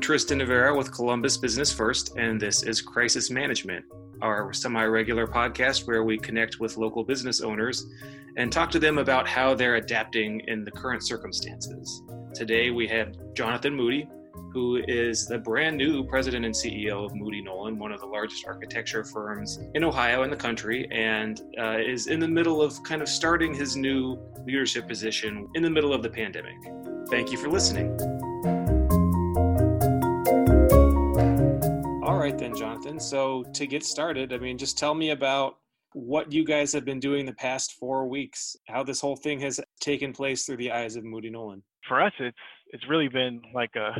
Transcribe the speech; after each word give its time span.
I'm 0.00 0.02
Tristan 0.02 0.38
Navera 0.38 0.74
with 0.74 0.90
Columbus 0.90 1.36
Business 1.36 1.70
First, 1.70 2.16
and 2.16 2.40
this 2.40 2.62
is 2.62 2.80
Crisis 2.80 3.30
Management, 3.30 3.84
our 4.22 4.50
semi 4.50 4.82
regular 4.86 5.26
podcast 5.26 5.86
where 5.86 6.04
we 6.04 6.16
connect 6.16 6.58
with 6.58 6.78
local 6.78 7.04
business 7.04 7.42
owners 7.42 7.84
and 8.38 8.50
talk 8.50 8.70
to 8.70 8.78
them 8.78 8.96
about 8.96 9.28
how 9.28 9.54
they're 9.54 9.74
adapting 9.74 10.40
in 10.48 10.64
the 10.64 10.70
current 10.70 11.06
circumstances. 11.06 12.02
Today 12.32 12.70
we 12.70 12.88
have 12.88 13.14
Jonathan 13.34 13.74
Moody, 13.74 14.08
who 14.54 14.82
is 14.88 15.26
the 15.26 15.36
brand 15.36 15.76
new 15.76 16.02
president 16.04 16.46
and 16.46 16.54
CEO 16.54 17.04
of 17.04 17.14
Moody 17.14 17.42
Nolan, 17.42 17.78
one 17.78 17.92
of 17.92 18.00
the 18.00 18.06
largest 18.06 18.46
architecture 18.46 19.04
firms 19.04 19.58
in 19.74 19.84
Ohio 19.84 20.22
and 20.22 20.32
the 20.32 20.36
country, 20.36 20.88
and 20.90 21.42
uh, 21.60 21.76
is 21.76 22.06
in 22.06 22.20
the 22.20 22.28
middle 22.28 22.62
of 22.62 22.82
kind 22.84 23.02
of 23.02 23.08
starting 23.08 23.52
his 23.52 23.76
new 23.76 24.18
leadership 24.46 24.88
position 24.88 25.46
in 25.56 25.62
the 25.62 25.68
middle 25.68 25.92
of 25.92 26.02
the 26.02 26.08
pandemic. 26.08 26.56
Thank 27.10 27.30
you 27.30 27.36
for 27.36 27.50
listening. 27.50 28.29
Right, 32.30 32.38
then, 32.38 32.54
Jonathan. 32.54 33.00
So, 33.00 33.42
to 33.54 33.66
get 33.66 33.84
started, 33.84 34.32
I 34.32 34.38
mean, 34.38 34.56
just 34.56 34.78
tell 34.78 34.94
me 34.94 35.10
about 35.10 35.56
what 35.94 36.32
you 36.32 36.44
guys 36.44 36.72
have 36.72 36.84
been 36.84 37.00
doing 37.00 37.26
the 37.26 37.32
past 37.34 37.72
four 37.72 38.06
weeks, 38.06 38.54
how 38.68 38.84
this 38.84 39.00
whole 39.00 39.16
thing 39.16 39.40
has 39.40 39.58
taken 39.80 40.12
place 40.12 40.44
through 40.44 40.58
the 40.58 40.70
eyes 40.70 40.94
of 40.94 41.02
Moody 41.02 41.30
Nolan. 41.30 41.62
For 41.88 42.00
us, 42.00 42.12
it's 42.20 42.36
it's 42.68 42.88
really 42.88 43.08
been 43.08 43.42
like 43.52 43.74
a 43.74 43.90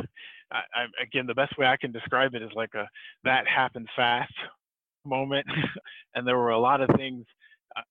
again, 1.03 1.27
the 1.27 1.34
best 1.34 1.59
way 1.59 1.66
I 1.66 1.77
can 1.77 1.91
describe 1.91 2.34
it 2.34 2.43
is 2.43 2.51
like 2.55 2.75
a 2.75 2.87
that 3.25 3.48
happened 3.48 3.89
fast 3.97 4.33
moment, 5.05 5.47
and 6.15 6.27
there 6.27 6.39
were 6.39 6.51
a 6.51 6.61
lot 6.61 6.81
of 6.81 6.91
things. 6.97 7.25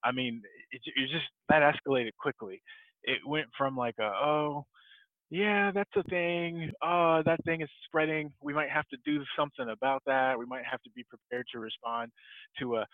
I 0.03 0.11
mean, 0.13 0.41
it, 0.71 0.81
it 0.85 1.09
just 1.11 1.25
that 1.49 1.63
escalated 1.63 2.11
quickly. 2.17 2.61
It 3.03 3.19
went 3.27 3.47
from 3.57 3.75
like 3.75 3.95
a 3.99 4.11
oh, 4.23 4.65
yeah, 5.29 5.71
that's 5.71 5.89
a 5.95 6.03
thing. 6.03 6.71
Oh, 6.83 7.21
that 7.25 7.43
thing 7.45 7.61
is 7.61 7.69
spreading. 7.85 8.31
We 8.41 8.53
might 8.53 8.69
have 8.69 8.87
to 8.89 8.97
do 9.05 9.23
something 9.37 9.69
about 9.71 10.01
that. 10.05 10.37
We 10.37 10.45
might 10.45 10.65
have 10.69 10.81
to 10.83 10.89
be 10.95 11.03
prepared 11.03 11.45
to 11.53 11.59
respond 11.59 12.11
to 12.59 12.77
a 12.77 12.85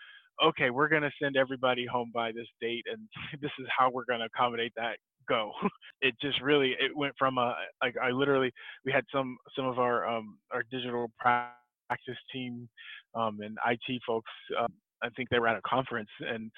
okay, 0.44 0.68
we're 0.68 0.88
going 0.88 1.02
to 1.02 1.10
send 1.22 1.34
everybody 1.36 1.86
home 1.86 2.10
by 2.12 2.30
this 2.30 2.46
date, 2.60 2.84
and 2.90 3.08
this 3.40 3.50
is 3.58 3.66
how 3.76 3.90
we're 3.90 4.04
going 4.04 4.20
to 4.20 4.26
accommodate 4.26 4.72
that 4.76 4.96
go. 5.28 5.52
It 6.02 6.14
just 6.20 6.42
really 6.42 6.76
it 6.78 6.94
went 6.94 7.14
from 7.18 7.38
a 7.38 7.54
like 7.82 7.94
I 8.00 8.10
literally 8.10 8.52
we 8.84 8.92
had 8.92 9.04
some 9.12 9.38
some 9.56 9.64
of 9.64 9.78
our 9.78 10.06
um 10.06 10.38
our 10.52 10.62
digital 10.70 11.10
practice 11.18 12.20
team 12.30 12.68
um 13.14 13.38
and 13.40 13.56
IT 13.66 14.02
folks 14.06 14.30
um, 14.60 14.68
I 15.02 15.08
think 15.16 15.30
they 15.30 15.38
were 15.38 15.48
at 15.48 15.56
a 15.56 15.62
conference 15.62 16.10
and 16.20 16.50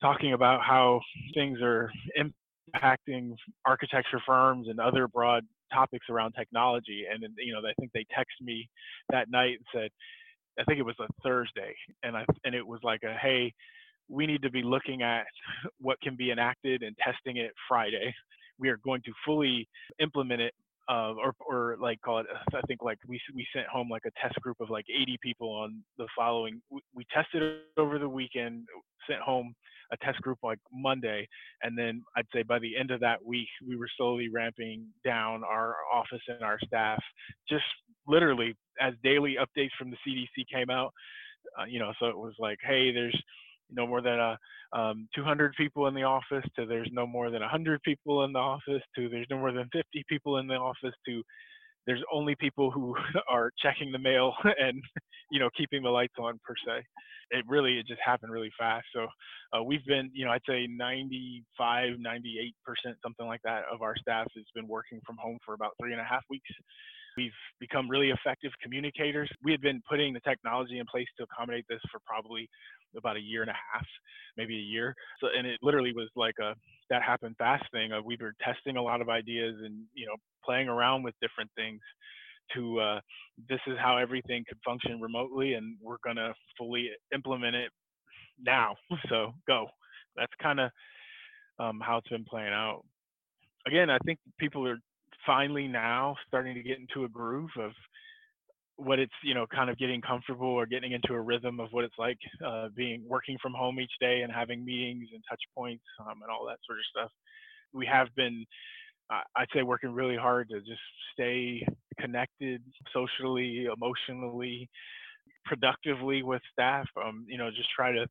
talking 0.00 0.34
about 0.34 0.60
how 0.62 1.00
things 1.34 1.58
are 1.62 1.90
architecture 3.66 4.20
firms 4.26 4.68
and 4.68 4.80
other 4.80 5.08
broad 5.08 5.44
topics 5.72 6.06
around 6.08 6.32
technology 6.32 7.04
and 7.12 7.24
you 7.38 7.52
know 7.52 7.60
I 7.60 7.72
think 7.80 7.90
they 7.92 8.06
texted 8.16 8.44
me 8.44 8.68
that 9.10 9.30
night 9.30 9.58
and 9.58 9.66
said 9.74 9.90
I 10.58 10.64
think 10.64 10.78
it 10.78 10.84
was 10.84 10.94
a 11.00 11.06
Thursday 11.22 11.74
and 12.02 12.16
I 12.16 12.24
and 12.44 12.54
it 12.54 12.66
was 12.66 12.80
like 12.82 13.02
a 13.02 13.14
hey 13.20 13.52
we 14.08 14.26
need 14.26 14.42
to 14.42 14.50
be 14.50 14.62
looking 14.62 15.02
at 15.02 15.24
what 15.78 16.00
can 16.00 16.16
be 16.16 16.30
enacted 16.30 16.82
and 16.82 16.96
testing 16.98 17.38
it 17.38 17.52
Friday. 17.68 18.14
We 18.58 18.68
are 18.68 18.78
going 18.84 19.02
to 19.02 19.12
fully 19.24 19.68
implement 20.00 20.40
it, 20.40 20.54
uh, 20.88 21.14
or 21.14 21.34
or 21.48 21.76
like 21.80 22.00
call 22.02 22.20
it. 22.20 22.26
I 22.54 22.60
think 22.68 22.82
like 22.82 22.98
we 23.08 23.20
we 23.34 23.46
sent 23.54 23.66
home 23.66 23.88
like 23.88 24.02
a 24.06 24.10
test 24.20 24.40
group 24.40 24.58
of 24.60 24.70
like 24.70 24.84
80 24.88 25.18
people 25.22 25.50
on 25.50 25.82
the 25.98 26.06
following. 26.16 26.60
We, 26.70 26.80
we 26.94 27.06
tested 27.12 27.42
it 27.42 27.62
over 27.78 27.98
the 27.98 28.08
weekend, 28.08 28.66
sent 29.08 29.20
home 29.20 29.54
a 29.94 30.04
test 30.04 30.20
group 30.20 30.38
like 30.42 30.58
Monday, 30.72 31.26
and 31.62 31.78
then 31.78 32.02
I'd 32.16 32.26
say 32.34 32.42
by 32.42 32.58
the 32.58 32.76
end 32.76 32.90
of 32.90 33.00
that 33.00 33.24
week 33.24 33.48
we 33.66 33.76
were 33.76 33.88
slowly 33.96 34.28
ramping 34.28 34.86
down 35.04 35.42
our 35.44 35.76
office 35.92 36.22
and 36.28 36.42
our 36.42 36.58
staff, 36.66 37.02
just 37.48 37.64
literally 38.06 38.54
as 38.80 38.94
daily 39.02 39.36
updates 39.40 39.70
from 39.78 39.90
the 39.90 39.96
CDC 40.06 40.44
came 40.52 40.70
out. 40.70 40.92
Uh, 41.58 41.64
you 41.64 41.78
know, 41.78 41.92
so 41.98 42.06
it 42.06 42.16
was 42.16 42.34
like, 42.38 42.58
hey, 42.62 42.92
there's 42.92 43.18
no 43.70 43.86
more 43.86 44.00
than 44.00 44.18
a 44.18 44.36
um, 44.74 45.08
200 45.14 45.54
people 45.56 45.86
in 45.86 45.94
the 45.94 46.02
office 46.02 46.44
to 46.56 46.66
there's 46.66 46.88
no 46.92 47.06
more 47.06 47.30
than 47.30 47.40
100 47.40 47.80
people 47.82 48.24
in 48.24 48.32
the 48.32 48.38
office 48.38 48.82
to 48.96 49.08
there's 49.08 49.26
no 49.30 49.38
more 49.38 49.52
than 49.52 49.68
50 49.72 50.04
people 50.08 50.38
in 50.38 50.48
the 50.48 50.54
office 50.54 50.94
to 51.06 51.22
there's 51.86 52.02
only 52.12 52.34
people 52.36 52.70
who 52.70 52.94
are 53.28 53.50
checking 53.62 53.92
the 53.92 53.98
mail 53.98 54.34
and 54.58 54.82
you 55.30 55.40
know 55.40 55.48
keeping 55.56 55.82
the 55.82 55.90
lights 55.90 56.14
on 56.18 56.38
per 56.44 56.54
se 56.66 56.82
it 57.30 57.44
really 57.48 57.78
it 57.78 57.86
just 57.86 58.00
happened 58.04 58.32
really 58.32 58.50
fast 58.58 58.86
so 58.94 59.06
uh, 59.56 59.62
we've 59.62 59.84
been 59.86 60.10
you 60.12 60.24
know 60.24 60.30
i'd 60.32 60.40
say 60.48 60.66
95 60.68 61.98
98 61.98 62.54
percent 62.64 62.96
something 63.02 63.26
like 63.26 63.40
that 63.44 63.62
of 63.72 63.82
our 63.82 63.94
staff 63.96 64.26
has 64.36 64.44
been 64.54 64.68
working 64.68 65.00
from 65.06 65.16
home 65.18 65.38
for 65.44 65.54
about 65.54 65.72
three 65.80 65.92
and 65.92 66.00
a 66.00 66.04
half 66.04 66.22
weeks 66.30 66.50
We've 67.16 67.32
become 67.60 67.88
really 67.88 68.10
effective 68.10 68.52
communicators. 68.62 69.30
We 69.42 69.52
had 69.52 69.60
been 69.60 69.82
putting 69.88 70.12
the 70.12 70.20
technology 70.20 70.78
in 70.78 70.86
place 70.86 71.06
to 71.18 71.24
accommodate 71.24 71.64
this 71.68 71.80
for 71.90 72.00
probably 72.04 72.48
about 72.96 73.16
a 73.16 73.20
year 73.20 73.42
and 73.42 73.50
a 73.50 73.54
half, 73.72 73.86
maybe 74.36 74.56
a 74.56 74.62
year. 74.62 74.94
So, 75.20 75.28
and 75.36 75.46
it 75.46 75.58
literally 75.62 75.92
was 75.92 76.08
like 76.16 76.34
a 76.40 76.54
that 76.90 77.02
happened 77.02 77.36
fast 77.38 77.64
thing. 77.72 77.92
Uh, 77.92 78.00
we 78.04 78.16
were 78.20 78.34
testing 78.42 78.76
a 78.76 78.82
lot 78.82 79.00
of 79.00 79.08
ideas 79.08 79.54
and 79.64 79.84
you 79.94 80.06
know 80.06 80.16
playing 80.44 80.68
around 80.68 81.02
with 81.02 81.14
different 81.20 81.50
things. 81.56 81.80
To 82.54 82.78
uh, 82.80 83.00
this 83.48 83.60
is 83.66 83.76
how 83.80 83.96
everything 83.96 84.44
could 84.46 84.58
function 84.64 85.00
remotely, 85.00 85.54
and 85.54 85.76
we're 85.80 85.96
gonna 86.04 86.34
fully 86.58 86.90
implement 87.14 87.56
it 87.56 87.70
now. 88.40 88.76
So 89.08 89.32
go. 89.46 89.66
That's 90.16 90.32
kind 90.40 90.60
of 90.60 90.70
um, 91.58 91.80
how 91.82 91.98
it's 91.98 92.08
been 92.08 92.24
playing 92.24 92.52
out. 92.52 92.82
Again, 93.66 93.90
I 93.90 93.98
think 94.04 94.18
people 94.38 94.66
are 94.68 94.78
finally 95.26 95.66
now 95.66 96.16
starting 96.28 96.54
to 96.54 96.62
get 96.62 96.78
into 96.78 97.04
a 97.04 97.08
groove 97.08 97.50
of 97.58 97.72
what 98.76 98.98
it's 98.98 99.12
you 99.22 99.34
know 99.34 99.46
kind 99.46 99.70
of 99.70 99.78
getting 99.78 100.00
comfortable 100.00 100.48
or 100.48 100.66
getting 100.66 100.92
into 100.92 101.14
a 101.14 101.20
rhythm 101.20 101.60
of 101.60 101.68
what 101.70 101.84
it's 101.84 101.98
like 101.98 102.18
uh, 102.44 102.68
being 102.76 103.02
working 103.08 103.38
from 103.40 103.52
home 103.54 103.80
each 103.80 103.92
day 104.00 104.22
and 104.22 104.32
having 104.32 104.64
meetings 104.64 105.08
and 105.12 105.22
touch 105.30 105.40
points 105.56 105.84
um, 106.00 106.20
and 106.22 106.30
all 106.30 106.46
that 106.46 106.58
sort 106.66 106.78
of 106.78 106.84
stuff 106.90 107.10
we 107.74 107.86
have 107.86 108.08
been 108.16 108.44
i'd 109.10 109.48
say 109.54 109.62
working 109.62 109.92
really 109.92 110.16
hard 110.16 110.48
to 110.48 110.60
just 110.60 110.80
stay 111.12 111.64
connected 112.00 112.62
socially 112.92 113.66
emotionally 113.74 114.68
productively 115.44 116.22
with 116.22 116.42
staff 116.52 116.86
um, 117.04 117.24
you 117.28 117.38
know 117.38 117.50
just 117.50 117.68
try 117.76 117.92
to 117.92 118.06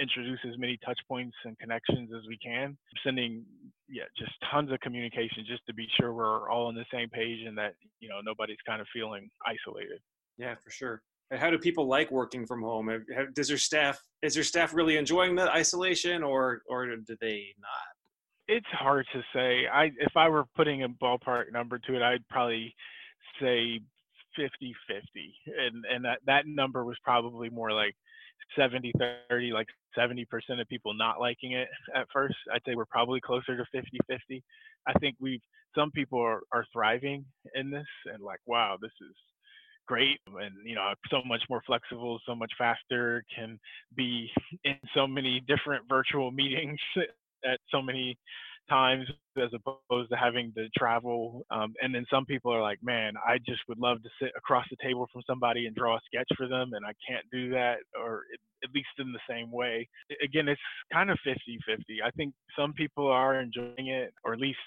introduce 0.00 0.38
as 0.48 0.58
many 0.58 0.78
touch 0.84 0.98
points 1.08 1.36
and 1.44 1.58
connections 1.58 2.10
as 2.16 2.22
we 2.28 2.38
can. 2.38 2.76
Sending 3.04 3.44
yeah 3.88 4.04
just 4.16 4.32
tons 4.50 4.72
of 4.72 4.80
communication 4.80 5.44
just 5.46 5.64
to 5.66 5.74
be 5.74 5.86
sure 6.00 6.14
we're 6.14 6.48
all 6.48 6.66
on 6.66 6.74
the 6.74 6.86
same 6.92 7.08
page 7.10 7.46
and 7.46 7.56
that 7.58 7.74
you 8.00 8.08
know 8.08 8.20
nobody's 8.24 8.58
kind 8.66 8.80
of 8.80 8.86
feeling 8.92 9.28
isolated. 9.46 10.00
Yeah 10.38 10.54
for 10.56 10.70
sure. 10.70 11.02
And 11.30 11.40
how 11.40 11.50
do 11.50 11.58
people 11.58 11.86
like 11.86 12.10
working 12.10 12.46
from 12.46 12.62
home? 12.62 13.04
Does 13.34 13.48
your 13.48 13.58
staff 13.58 14.00
is 14.22 14.36
your 14.36 14.44
staff 14.44 14.74
really 14.74 14.96
enjoying 14.96 15.34
the 15.34 15.50
isolation 15.50 16.22
or 16.22 16.62
or 16.68 16.86
do 16.86 17.16
they 17.20 17.46
not 17.58 17.93
it's 18.48 18.66
hard 18.72 19.06
to 19.12 19.22
say. 19.34 19.66
I 19.72 19.84
if 19.98 20.16
i 20.16 20.28
were 20.28 20.44
putting 20.56 20.82
a 20.82 20.88
ballpark 20.88 21.52
number 21.52 21.78
to 21.78 21.96
it 21.96 22.02
i'd 22.02 22.26
probably 22.28 22.74
say 23.40 23.80
50 24.36 24.74
50 24.88 25.34
and 25.46 25.84
and 25.92 26.04
that 26.04 26.18
that 26.26 26.46
number 26.46 26.84
was 26.84 26.96
probably 27.04 27.48
more 27.50 27.72
like 27.72 27.94
70 28.56 28.92
30 29.28 29.52
like 29.52 29.68
70% 29.96 30.26
of 30.60 30.68
people 30.68 30.92
not 30.92 31.20
liking 31.20 31.52
it 31.52 31.68
at 31.94 32.08
first. 32.12 32.34
I'd 32.52 32.62
say 32.66 32.74
we're 32.74 32.84
probably 32.84 33.20
closer 33.20 33.56
to 33.56 33.64
50 33.72 33.98
50 34.08 34.42
i 34.86 34.92
think 34.94 35.16
we've 35.20 35.40
some 35.74 35.90
people 35.90 36.20
are, 36.20 36.40
are 36.52 36.66
thriving 36.72 37.24
in 37.54 37.70
this 37.70 37.86
and 38.12 38.22
like 38.22 38.40
wow 38.46 38.76
this 38.80 38.92
is 39.00 39.16
great 39.86 40.18
and 40.26 40.54
you 40.64 40.74
know 40.74 40.82
uh, 40.82 40.94
so 41.10 41.20
much 41.26 41.42
more 41.50 41.62
flexible 41.66 42.18
so 42.26 42.34
much 42.34 42.52
faster 42.56 43.24
can 43.34 43.58
be 43.96 44.30
in 44.64 44.76
so 44.94 45.06
many 45.06 45.40
different 45.46 45.84
virtual 45.88 46.30
meetings 46.30 46.78
at 47.50 47.60
so 47.70 47.82
many 47.82 48.18
times 48.68 49.06
as 49.36 49.50
opposed 49.54 50.10
to 50.10 50.16
having 50.16 50.52
to 50.54 50.68
travel. 50.76 51.44
Um, 51.50 51.74
and 51.82 51.94
then 51.94 52.06
some 52.10 52.24
people 52.24 52.52
are 52.52 52.62
like, 52.62 52.78
man, 52.82 53.14
I 53.26 53.38
just 53.38 53.60
would 53.68 53.78
love 53.78 54.02
to 54.02 54.08
sit 54.20 54.32
across 54.36 54.64
the 54.70 54.76
table 54.82 55.08
from 55.12 55.22
somebody 55.26 55.66
and 55.66 55.74
draw 55.74 55.96
a 55.96 56.00
sketch 56.06 56.28
for 56.36 56.48
them, 56.48 56.72
and 56.72 56.84
I 56.84 56.92
can't 57.06 57.26
do 57.32 57.50
that, 57.50 57.78
or 58.00 58.22
at 58.62 58.70
least 58.74 58.88
in 58.98 59.12
the 59.12 59.18
same 59.28 59.50
way. 59.50 59.88
Again, 60.22 60.48
it's 60.48 60.60
kind 60.92 61.10
of 61.10 61.18
50 61.24 61.58
50. 61.66 61.98
I 62.04 62.10
think 62.12 62.34
some 62.58 62.72
people 62.72 63.08
are 63.08 63.40
enjoying 63.40 63.88
it, 63.88 64.14
or 64.24 64.32
at 64.32 64.40
least. 64.40 64.58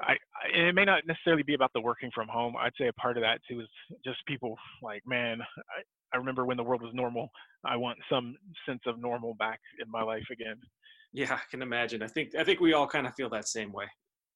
I, 0.00 0.12
I, 0.12 0.68
it 0.68 0.74
may 0.76 0.84
not 0.84 1.08
necessarily 1.08 1.42
be 1.42 1.54
about 1.54 1.72
the 1.72 1.80
working 1.80 2.12
from 2.14 2.28
home. 2.28 2.54
I'd 2.56 2.70
say 2.78 2.86
a 2.86 2.92
part 2.92 3.16
of 3.16 3.24
that 3.24 3.40
too 3.50 3.60
is 3.60 3.66
just 4.04 4.24
people 4.26 4.56
like, 4.80 5.02
man, 5.04 5.40
I, 5.40 5.82
I 6.14 6.18
remember 6.18 6.44
when 6.44 6.56
the 6.56 6.62
world 6.62 6.82
was 6.82 6.94
normal. 6.94 7.30
I 7.64 7.76
want 7.76 7.98
some 8.08 8.36
sense 8.64 8.82
of 8.86 9.00
normal 9.00 9.34
back 9.34 9.58
in 9.84 9.90
my 9.90 10.02
life 10.02 10.22
again. 10.30 10.54
Yeah, 11.12 11.34
I 11.34 11.40
can 11.50 11.62
imagine. 11.62 12.02
I 12.02 12.08
think 12.08 12.34
I 12.34 12.44
think 12.44 12.60
we 12.60 12.74
all 12.74 12.86
kind 12.86 13.06
of 13.06 13.14
feel 13.14 13.30
that 13.30 13.48
same 13.48 13.72
way. 13.72 13.86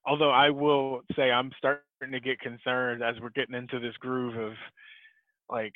Although 0.07 0.31
I 0.31 0.51
will 0.51 1.01
say 1.15 1.31
I'm 1.31 1.51
starting 1.57 2.13
to 2.13 2.21
get 2.21 2.41
concerned 2.41 3.03
as 3.03 3.15
we're 3.21 3.31
getting 3.31 3.55
into 3.55 3.79
this 3.79 3.97
groove 4.01 4.37
of 4.37 4.55
like 5.53 5.73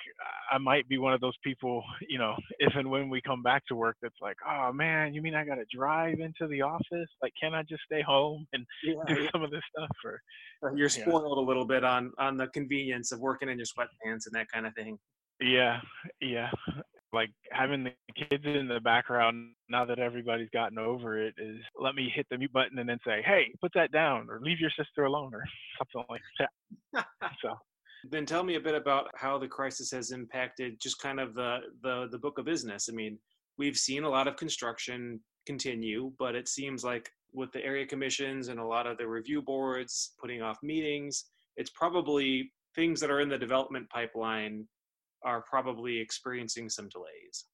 I 0.50 0.58
might 0.58 0.88
be 0.88 0.98
one 0.98 1.12
of 1.12 1.20
those 1.20 1.36
people, 1.44 1.82
you 2.08 2.18
know, 2.18 2.34
if 2.58 2.74
and 2.74 2.90
when 2.90 3.10
we 3.10 3.20
come 3.20 3.42
back 3.42 3.64
to 3.66 3.76
work, 3.76 3.96
that's 4.00 4.16
like, 4.20 4.36
oh 4.48 4.72
man, 4.72 5.14
you 5.14 5.22
mean 5.22 5.34
I 5.34 5.44
got 5.44 5.56
to 5.56 5.64
drive 5.72 6.18
into 6.20 6.48
the 6.48 6.62
office? 6.62 7.10
Like, 7.22 7.32
can 7.40 7.54
I 7.54 7.62
just 7.62 7.82
stay 7.84 8.02
home 8.02 8.46
and 8.52 8.64
yeah, 8.82 8.94
do 9.14 9.22
yeah. 9.22 9.28
some 9.32 9.42
of 9.42 9.50
this 9.50 9.62
stuff? 9.76 9.96
Or 10.04 10.22
uh, 10.64 10.74
you're 10.74 10.88
spoiled 10.88 11.36
yeah. 11.36 11.44
a 11.44 11.46
little 11.46 11.66
bit 11.66 11.84
on 11.84 12.12
on 12.18 12.36
the 12.36 12.48
convenience 12.48 13.12
of 13.12 13.20
working 13.20 13.48
in 13.48 13.58
your 13.58 13.66
sweatpants 13.66 14.26
and 14.26 14.32
that 14.32 14.48
kind 14.52 14.66
of 14.66 14.74
thing. 14.74 14.98
Yeah, 15.40 15.80
yeah. 16.20 16.50
Like 17.12 17.30
having 17.50 17.84
the 17.84 17.92
kids 18.16 18.44
in 18.44 18.68
the 18.68 18.80
background 18.80 19.52
now 19.70 19.84
that 19.84 19.98
everybody's 19.98 20.50
gotten 20.50 20.78
over 20.78 21.20
it 21.20 21.34
is 21.38 21.58
let 21.80 21.94
me 21.94 22.12
hit 22.14 22.26
the 22.30 22.38
mute 22.38 22.52
button 22.52 22.78
and 22.78 22.88
then 22.88 22.98
say, 23.06 23.22
hey, 23.24 23.46
put 23.60 23.72
that 23.74 23.92
down 23.92 24.28
or 24.28 24.40
leave 24.42 24.60
your 24.60 24.70
sister 24.76 25.04
alone 25.04 25.32
or 25.32 25.44
something 25.78 26.04
like 26.10 26.20
that. 26.38 27.06
so 27.42 27.54
then 28.10 28.26
tell 28.26 28.42
me 28.42 28.56
a 28.56 28.60
bit 28.60 28.74
about 28.74 29.08
how 29.14 29.38
the 29.38 29.48
crisis 29.48 29.90
has 29.90 30.10
impacted 30.10 30.80
just 30.80 31.00
kind 31.00 31.20
of 31.20 31.34
the 31.34 31.58
the 31.82 32.08
the 32.10 32.18
book 32.18 32.38
of 32.38 32.44
business. 32.44 32.88
I 32.90 32.94
mean, 32.94 33.18
we've 33.58 33.76
seen 33.76 34.04
a 34.04 34.08
lot 34.08 34.28
of 34.28 34.36
construction 34.36 35.20
continue, 35.46 36.12
but 36.18 36.34
it 36.34 36.48
seems 36.48 36.84
like 36.84 37.08
with 37.32 37.52
the 37.52 37.64
area 37.64 37.86
commissions 37.86 38.48
and 38.48 38.58
a 38.58 38.66
lot 38.66 38.86
of 38.86 38.98
the 38.98 39.06
review 39.06 39.42
boards 39.42 40.12
putting 40.20 40.42
off 40.42 40.58
meetings, 40.62 41.24
it's 41.56 41.70
probably 41.70 42.52
things 42.74 43.00
that 43.00 43.10
are 43.10 43.20
in 43.20 43.28
the 43.28 43.38
development 43.38 43.88
pipeline 43.90 44.66
are 45.24 45.42
probably 45.42 45.98
experiencing 45.98 46.68
some 46.68 46.88
delays. 46.88 47.44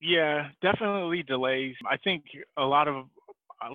Yeah, 0.00 0.48
definitely 0.62 1.22
delays. 1.22 1.74
I 1.88 1.96
think 1.98 2.24
a 2.56 2.64
lot 2.64 2.88
of 2.88 3.06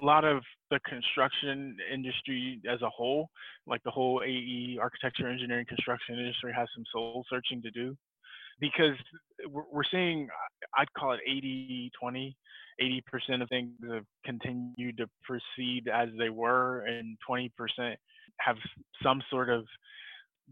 a 0.01 0.06
lot 0.06 0.25
of 0.25 0.44
the 0.69 0.79
construction 0.81 1.77
industry 1.94 2.59
as 2.69 2.81
a 2.81 2.89
whole, 2.89 3.29
like 3.65 3.81
the 3.83 3.91
whole 3.91 4.21
AE, 4.25 4.77
architecture, 4.81 5.29
engineering, 5.29 5.65
construction 5.65 6.19
industry, 6.19 6.51
has 6.53 6.68
some 6.75 6.83
soul 6.91 7.24
searching 7.29 7.62
to 7.62 7.71
do 7.71 7.95
because 8.59 8.97
we're 9.50 9.83
seeing, 9.89 10.27
I'd 10.77 10.91
call 10.97 11.13
it 11.13 11.19
80 11.25 11.91
20. 12.00 12.35
80% 12.80 13.41
of 13.41 13.50
things 13.50 13.71
have 13.89 14.03
continued 14.23 14.97
to 14.97 15.07
proceed 15.23 15.88
as 15.91 16.09
they 16.18 16.30
were, 16.30 16.81
and 16.81 17.18
20% 17.27 17.50
have 18.39 18.56
some 19.01 19.21
sort 19.31 19.50
of 19.50 19.65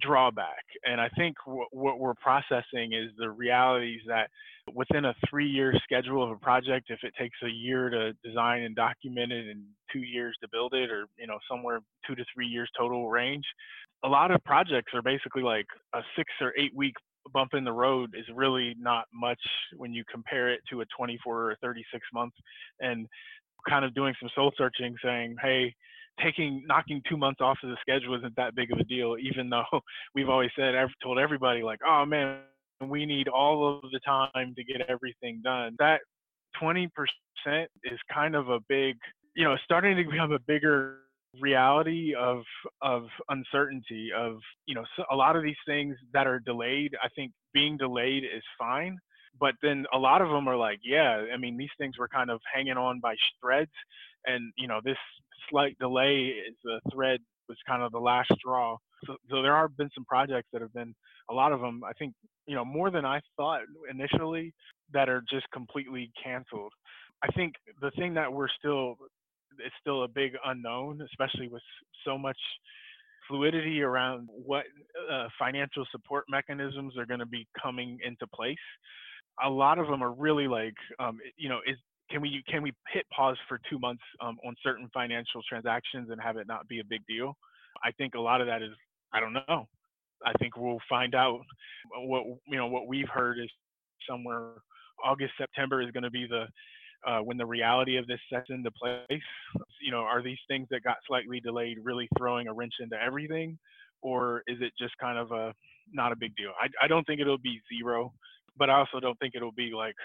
drawback. 0.01 0.63
And 0.83 0.99
I 0.99 1.09
think 1.09 1.35
w- 1.45 1.65
what 1.71 1.99
we're 1.99 2.15
processing 2.15 2.93
is 2.93 3.11
the 3.17 3.29
realities 3.29 4.01
that 4.07 4.29
within 4.73 5.05
a 5.05 5.13
three 5.29 5.47
year 5.47 5.73
schedule 5.83 6.23
of 6.23 6.31
a 6.31 6.37
project, 6.37 6.87
if 6.89 6.99
it 7.03 7.13
takes 7.19 7.37
a 7.43 7.49
year 7.49 7.89
to 7.89 8.13
design 8.23 8.63
and 8.63 8.75
document 8.75 9.31
it 9.31 9.47
and 9.47 9.63
two 9.91 9.99
years 9.99 10.35
to 10.41 10.49
build 10.51 10.73
it, 10.73 10.91
or, 10.91 11.05
you 11.17 11.27
know, 11.27 11.37
somewhere 11.49 11.79
two 12.07 12.15
to 12.15 12.25
three 12.33 12.47
years 12.47 12.69
total 12.77 13.09
range, 13.09 13.45
a 14.03 14.07
lot 14.07 14.31
of 14.31 14.43
projects 14.43 14.91
are 14.93 15.01
basically 15.01 15.43
like 15.43 15.65
a 15.93 16.01
six 16.15 16.31
or 16.41 16.53
eight 16.57 16.75
week 16.75 16.95
bump 17.33 17.53
in 17.53 17.63
the 17.63 17.71
road 17.71 18.13
is 18.17 18.25
really 18.35 18.75
not 18.77 19.05
much 19.13 19.39
when 19.77 19.93
you 19.93 20.03
compare 20.11 20.51
it 20.51 20.59
to 20.69 20.81
a 20.81 20.85
24 20.95 21.51
or 21.51 21.55
36 21.61 22.05
month 22.13 22.33
and 22.79 23.07
kind 23.67 23.83
of 23.83 23.95
doing 23.95 24.13
some 24.19 24.29
soul 24.35 24.51
searching 24.57 24.95
saying 25.03 25.35
hey 25.41 25.73
taking 26.21 26.63
knocking 26.67 27.01
two 27.09 27.17
months 27.17 27.41
off 27.41 27.57
of 27.63 27.69
the 27.69 27.77
schedule 27.81 28.15
isn't 28.15 28.35
that 28.35 28.55
big 28.55 28.71
of 28.71 28.79
a 28.79 28.83
deal, 28.83 29.15
even 29.21 29.49
though 29.49 29.81
we've 30.13 30.29
always 30.29 30.51
said 30.57 30.75
I've 30.75 30.89
told 31.01 31.19
everybody 31.19 31.61
like, 31.61 31.79
oh 31.85 32.05
man, 32.05 32.39
we 32.87 33.05
need 33.05 33.27
all 33.27 33.79
of 33.83 33.91
the 33.91 33.99
time 34.05 34.53
to 34.55 34.63
get 34.63 34.81
everything 34.89 35.41
done. 35.43 35.75
That 35.79 36.01
20% 36.61 36.89
is 37.83 37.99
kind 38.13 38.35
of 38.35 38.49
a 38.49 38.59
big, 38.67 38.95
you 39.35 39.43
know, 39.43 39.55
starting 39.63 39.95
to 39.97 40.03
become 40.09 40.31
a 40.31 40.39
bigger 40.39 40.99
reality 41.41 42.13
of 42.15 42.43
of 42.81 43.03
uncertainty 43.29 44.09
of 44.15 44.37
you 44.67 44.75
know 44.75 44.83
a 45.11 45.15
lot 45.15 45.35
of 45.35 45.43
these 45.43 45.55
things 45.67 45.95
that 46.13 46.27
are 46.27 46.39
delayed 46.39 46.95
i 47.03 47.09
think 47.09 47.31
being 47.53 47.75
delayed 47.77 48.23
is 48.23 48.43
fine 48.57 48.97
but 49.39 49.53
then 49.61 49.85
a 49.93 49.97
lot 49.97 50.21
of 50.21 50.29
them 50.29 50.47
are 50.47 50.55
like 50.55 50.79
yeah 50.83 51.25
i 51.33 51.37
mean 51.37 51.57
these 51.57 51.69
things 51.77 51.97
were 51.97 52.07
kind 52.07 52.29
of 52.29 52.39
hanging 52.53 52.77
on 52.77 52.99
by 52.99 53.15
threads 53.41 53.71
and 54.25 54.51
you 54.57 54.67
know 54.67 54.79
this 54.83 54.97
slight 55.49 55.77
delay 55.79 56.33
is 56.47 56.55
the 56.63 56.79
thread 56.91 57.19
was 57.47 57.57
kind 57.67 57.83
of 57.83 57.91
the 57.91 57.99
last 57.99 58.29
straw. 58.37 58.77
So, 59.05 59.15
so 59.29 59.41
there 59.41 59.55
have 59.55 59.77
been 59.77 59.89
some 59.93 60.05
projects 60.05 60.47
that 60.51 60.61
have 60.61 60.73
been 60.73 60.95
a 61.29 61.33
lot 61.33 61.51
of 61.51 61.61
them. 61.61 61.81
I 61.83 61.93
think 61.93 62.13
you 62.47 62.55
know 62.55 62.65
more 62.65 62.91
than 62.91 63.05
I 63.05 63.21
thought 63.37 63.61
initially 63.89 64.53
that 64.93 65.09
are 65.09 65.23
just 65.29 65.45
completely 65.51 66.11
canceled. 66.21 66.71
I 67.23 67.27
think 67.31 67.53
the 67.81 67.91
thing 67.91 68.13
that 68.15 68.31
we're 68.31 68.49
still 68.59 68.95
it's 69.59 69.75
still 69.79 70.03
a 70.03 70.07
big 70.07 70.33
unknown, 70.45 71.01
especially 71.01 71.47
with 71.47 71.61
so 72.05 72.17
much 72.17 72.37
fluidity 73.27 73.81
around 73.81 74.29
what 74.31 74.65
uh, 75.11 75.27
financial 75.39 75.85
support 75.91 76.25
mechanisms 76.29 76.97
are 76.97 77.05
going 77.05 77.19
to 77.19 77.25
be 77.25 77.47
coming 77.61 77.97
into 78.05 78.27
place. 78.27 78.57
A 79.43 79.49
lot 79.49 79.79
of 79.79 79.87
them 79.87 80.03
are 80.03 80.11
really 80.11 80.47
like, 80.47 80.75
um, 80.99 81.19
you 81.37 81.49
know, 81.49 81.59
is 81.67 81.77
can 82.09 82.21
we 82.21 82.43
can 82.49 82.61
we 82.61 82.73
hit 82.93 83.05
pause 83.15 83.37
for 83.47 83.59
two 83.69 83.79
months 83.79 84.03
um, 84.21 84.37
on 84.45 84.55
certain 84.63 84.89
financial 84.93 85.41
transactions 85.47 86.09
and 86.11 86.21
have 86.21 86.37
it 86.37 86.47
not 86.47 86.67
be 86.67 86.79
a 86.79 86.83
big 86.83 87.01
deal? 87.07 87.35
I 87.83 87.91
think 87.91 88.15
a 88.15 88.19
lot 88.19 88.41
of 88.41 88.47
that 88.47 88.61
is 88.61 88.71
I 89.13 89.19
don't 89.19 89.33
know. 89.33 89.67
I 90.25 90.33
think 90.39 90.57
we'll 90.57 90.79
find 90.89 91.15
out. 91.15 91.41
What 91.97 92.23
you 92.47 92.57
know, 92.57 92.67
what 92.67 92.87
we've 92.87 93.09
heard 93.11 93.37
is 93.39 93.49
somewhere 94.09 94.51
August 95.03 95.33
September 95.37 95.81
is 95.81 95.91
going 95.91 96.03
to 96.03 96.11
be 96.11 96.27
the 96.27 96.45
uh, 97.07 97.19
when 97.19 97.37
the 97.37 97.45
reality 97.45 97.97
of 97.97 98.07
this 98.07 98.19
sets 98.31 98.47
into 98.49 98.71
place. 98.71 99.21
You 99.81 99.91
know, 99.91 99.99
are 99.99 100.21
these 100.21 100.39
things 100.47 100.67
that 100.71 100.83
got 100.83 100.97
slightly 101.07 101.39
delayed 101.39 101.77
really 101.83 102.07
throwing 102.17 102.47
a 102.47 102.53
wrench 102.53 102.73
into 102.79 102.95
everything, 103.01 103.57
or 104.01 104.43
is 104.47 104.57
it 104.61 104.73
just 104.79 104.93
kind 104.99 105.17
of 105.17 105.31
a 105.31 105.53
not 105.91 106.11
a 106.11 106.15
big 106.15 106.35
deal? 106.35 106.51
I, 106.59 106.85
I 106.85 106.87
don't 106.87 107.05
think 107.05 107.21
it'll 107.21 107.37
be 107.37 107.61
zero, 107.73 108.13
but 108.57 108.69
I 108.69 108.79
also 108.79 108.99
don't 108.99 109.17
think 109.19 109.33
it'll 109.35 109.51
be 109.51 109.71
like 109.75 109.95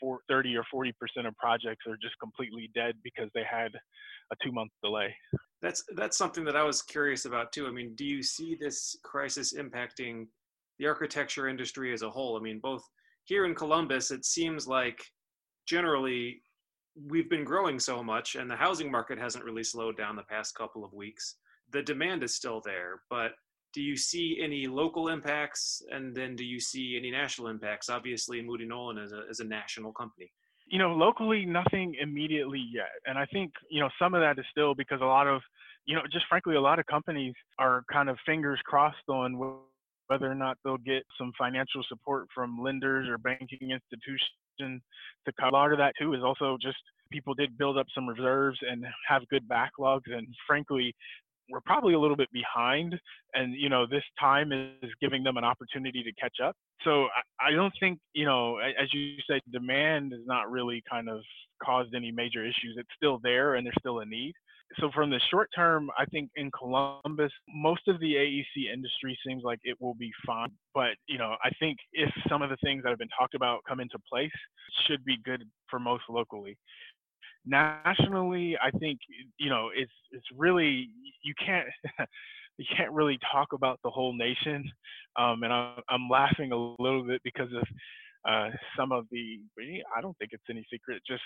for 0.00 0.20
30 0.28 0.56
or 0.56 0.64
40 0.70 0.92
percent 1.00 1.26
of 1.26 1.36
projects 1.36 1.86
are 1.86 1.96
just 2.00 2.14
completely 2.20 2.70
dead 2.74 2.94
because 3.02 3.30
they 3.34 3.44
had 3.48 3.72
a 4.32 4.36
two 4.42 4.52
month 4.52 4.70
delay. 4.82 5.14
That's 5.62 5.82
that's 5.96 6.18
something 6.18 6.44
that 6.44 6.56
i 6.56 6.62
was 6.62 6.82
curious 6.82 7.24
about 7.24 7.52
too. 7.52 7.66
I 7.66 7.70
mean 7.70 7.94
do 7.94 8.04
you 8.04 8.22
see 8.22 8.56
this 8.60 8.96
crisis 9.02 9.54
impacting 9.54 10.26
the 10.78 10.86
architecture 10.86 11.48
industry 11.48 11.92
as 11.92 12.02
a 12.02 12.10
whole? 12.10 12.36
I 12.36 12.40
mean 12.40 12.60
both 12.62 12.82
here 13.24 13.44
in 13.46 13.54
columbus 13.54 14.10
it 14.10 14.24
seems 14.24 14.66
like 14.66 15.02
generally 15.66 16.42
we've 17.08 17.28
been 17.28 17.44
growing 17.44 17.78
so 17.78 18.02
much 18.02 18.36
and 18.36 18.50
the 18.50 18.56
housing 18.56 18.90
market 18.90 19.18
hasn't 19.18 19.44
really 19.44 19.64
slowed 19.64 19.96
down 19.96 20.16
the 20.16 20.22
past 20.24 20.54
couple 20.54 20.84
of 20.84 20.92
weeks. 20.92 21.36
The 21.72 21.82
demand 21.82 22.22
is 22.22 22.34
still 22.34 22.60
there 22.64 23.02
but 23.10 23.32
do 23.76 23.82
you 23.82 23.94
see 23.94 24.38
any 24.42 24.66
local 24.66 25.08
impacts? 25.08 25.82
And 25.92 26.14
then 26.14 26.34
do 26.34 26.44
you 26.44 26.58
see 26.58 26.96
any 26.98 27.10
national 27.10 27.48
impacts? 27.48 27.90
Obviously 27.90 28.40
moody 28.40 28.64
nolan 28.64 28.96
is 28.96 29.12
a, 29.12 29.28
is 29.28 29.40
a 29.40 29.44
national 29.44 29.92
company. 29.92 30.32
You 30.66 30.78
know 30.78 30.94
locally 30.94 31.44
nothing 31.44 31.94
immediately 32.00 32.64
yet. 32.72 32.94
And 33.04 33.18
i 33.18 33.26
think 33.26 33.52
you 33.70 33.80
know 33.80 33.90
some 34.00 34.14
of 34.14 34.22
that 34.22 34.38
is 34.38 34.46
still 34.50 34.74
because 34.74 35.02
a 35.02 35.04
lot 35.04 35.26
of 35.26 35.42
you 35.84 35.94
know 35.94 36.00
just 36.10 36.24
frankly 36.26 36.56
a 36.56 36.60
lot 36.60 36.78
of 36.78 36.86
companies 36.86 37.34
are 37.58 37.84
kind 37.92 38.08
of 38.08 38.16
fingers 38.24 38.58
crossed 38.64 39.08
on 39.10 39.38
whether 40.08 40.30
or 40.30 40.34
not 40.34 40.56
they'll 40.64 40.78
get 40.78 41.02
some 41.18 41.30
financial 41.38 41.84
support 41.86 42.28
from 42.34 42.58
lenders 42.62 43.06
or 43.10 43.18
banking 43.18 43.72
institutions 43.72 44.80
to 45.26 45.32
cover. 45.38 45.50
A 45.50 45.52
lot 45.52 45.72
of 45.72 45.78
that 45.78 45.92
too 46.00 46.14
is 46.14 46.22
also 46.24 46.56
just 46.62 46.78
people 47.12 47.34
did 47.34 47.58
build 47.58 47.76
up 47.76 47.86
some 47.94 48.08
reserves 48.08 48.58
and 48.62 48.86
have 49.06 49.28
good 49.28 49.46
backlogs. 49.46 50.06
And 50.06 50.26
frankly 50.46 50.94
we're 51.48 51.60
probably 51.60 51.94
a 51.94 51.98
little 51.98 52.16
bit 52.16 52.28
behind 52.32 52.98
and 53.34 53.54
you 53.54 53.68
know 53.68 53.86
this 53.86 54.02
time 54.18 54.52
is 54.52 54.90
giving 55.00 55.22
them 55.22 55.36
an 55.36 55.44
opportunity 55.44 56.02
to 56.02 56.12
catch 56.20 56.36
up. 56.42 56.56
So 56.84 57.04
I, 57.40 57.48
I, 57.48 57.50
don't 57.52 57.72
think 57.80 57.98
you 58.12 58.24
know 58.24 58.58
as 58.58 58.92
you 58.92 59.16
said 59.28 59.40
demand 59.52 60.12
has 60.12 60.22
not 60.26 60.50
really 60.50 60.82
kind 60.90 61.08
of 61.08 61.20
caused 61.62 61.94
any 61.94 62.10
major 62.10 62.44
issues. 62.44 62.76
It's 62.76 62.88
still 62.96 63.20
there 63.22 63.54
and 63.54 63.66
there's 63.66 63.76
still 63.78 64.00
a 64.00 64.06
need. 64.06 64.34
So 64.80 64.90
from 64.92 65.10
the 65.10 65.20
short 65.30 65.48
term 65.54 65.90
i 65.96 66.04
think 66.06 66.28
in 66.34 66.50
columbus 66.50 67.30
most 67.48 67.86
of 67.86 68.00
the 68.00 68.16
aec 68.16 68.72
industry 68.72 69.16
seems 69.26 69.44
like 69.44 69.60
it 69.62 69.76
will 69.80 69.94
be 69.94 70.10
fine. 70.26 70.50
But 70.74 70.96
you 71.06 71.18
know 71.18 71.36
i 71.44 71.50
think 71.60 71.78
if 71.92 72.10
some 72.28 72.42
of 72.42 72.50
the 72.50 72.56
things 72.64 72.82
that 72.82 72.90
have 72.90 72.98
been 72.98 73.16
talked 73.16 73.34
about 73.34 73.60
come 73.68 73.80
into 73.80 73.98
place 74.10 74.26
it 74.26 74.74
should 74.86 75.04
be 75.04 75.18
good 75.24 75.44
for 75.70 75.78
most 75.78 76.04
locally 76.08 76.56
nationally, 77.46 78.56
I 78.62 78.70
think 78.78 78.98
you 79.38 79.48
know 79.50 79.70
it's 79.74 79.92
it's 80.12 80.26
really 80.36 80.90
you 81.22 81.34
can't 81.44 81.66
you 82.58 82.64
can't 82.76 82.92
really 82.92 83.18
talk 83.32 83.52
about 83.52 83.78
the 83.84 83.90
whole 83.90 84.16
nation, 84.16 84.64
um, 85.18 85.42
and 85.42 85.52
I'm 85.52 85.80
I'm 85.88 86.08
laughing 86.10 86.52
a 86.52 86.82
little 86.82 87.04
bit 87.04 87.22
because 87.24 87.48
of 87.52 87.62
uh, 88.28 88.50
some 88.76 88.92
of 88.92 89.06
the 89.10 89.38
I 89.96 90.00
don't 90.00 90.16
think 90.18 90.30
it's 90.32 90.44
any 90.50 90.66
secret 90.70 91.02
just 91.06 91.22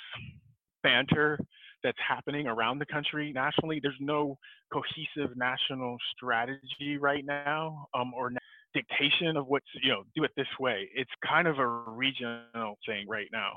banter 0.83 1.39
that's 1.83 1.99
happening 2.07 2.47
around 2.47 2.79
the 2.79 2.87
country 2.87 3.33
nationally. 3.33 3.81
There's 3.83 3.95
no 4.01 4.37
cohesive 4.73 5.37
national 5.37 5.97
strategy 6.15 6.99
right 6.99 7.25
now, 7.25 7.87
um, 7.95 8.13
or 8.15 8.31
dictation 8.75 9.37
of 9.37 9.47
what's 9.49 9.67
you 9.83 9.91
know 9.91 10.03
do 10.15 10.25
it 10.25 10.31
this 10.37 10.47
way. 10.59 10.89
It's 10.95 11.11
kind 11.27 11.49
of 11.49 11.59
a 11.59 11.67
regional 11.67 12.77
thing 12.87 13.07
right 13.09 13.29
now 13.33 13.53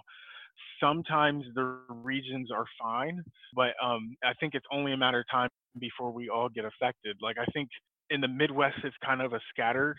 sometimes 0.79 1.45
the 1.55 1.79
regions 1.89 2.51
are 2.51 2.65
fine, 2.81 3.23
but 3.55 3.73
um, 3.83 4.15
I 4.23 4.33
think 4.39 4.53
it's 4.53 4.65
only 4.71 4.93
a 4.93 4.97
matter 4.97 5.19
of 5.19 5.25
time 5.31 5.49
before 5.79 6.11
we 6.11 6.29
all 6.29 6.49
get 6.49 6.65
affected. 6.65 7.17
Like 7.21 7.37
I 7.39 7.45
think 7.53 7.69
in 8.09 8.21
the 8.21 8.27
Midwest, 8.27 8.77
it's 8.83 8.95
kind 9.03 9.21
of 9.21 9.33
a 9.33 9.39
scattered 9.49 9.97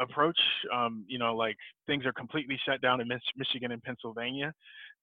approach. 0.00 0.38
Um, 0.74 1.04
you 1.08 1.18
know, 1.18 1.34
like 1.34 1.56
things 1.86 2.06
are 2.06 2.12
completely 2.12 2.58
shut 2.66 2.80
down 2.80 3.00
in 3.00 3.08
Michigan 3.36 3.72
and 3.72 3.82
Pennsylvania, 3.82 4.52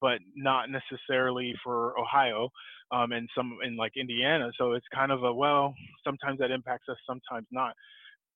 but 0.02 0.20
not 0.36 0.70
necessarily 0.70 1.54
for 1.64 1.98
Ohio 2.00 2.50
um, 2.92 3.12
and 3.12 3.30
some 3.36 3.58
in 3.64 3.78
like 3.78 3.94
Indiana. 3.96 4.52
So 4.58 4.74
it's 4.74 4.86
kind 4.94 5.12
of 5.12 5.24
a 5.24 5.34
well, 5.34 5.74
sometimes 6.04 6.40
that 6.40 6.52
impacts 6.52 6.90
us, 6.90 6.98
sometimes 7.08 7.48
not. 7.52 7.74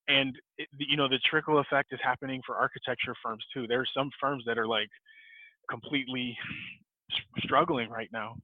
And 0.08 0.36
you 0.77 0.98
know, 0.98 1.08
the 1.08 1.20
trickle 1.30 1.60
effect 1.60 1.94
is 1.94 2.00
happening 2.03 2.41
for 2.46 2.56
architecture 2.58 3.15
firms 3.24 3.44
too. 3.53 3.65
There 3.68 3.80
are 3.82 3.88
some 3.96 4.10
firms 4.20 4.44
that 4.46 4.58
are 4.58 4.68
like 4.68 4.89
completely 5.70 6.38
struggling 7.39 7.89
right 7.89 8.10
now 8.12 8.36